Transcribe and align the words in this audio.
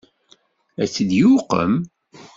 Ad 0.81 0.89
tt-id-yuqem? 0.89 1.73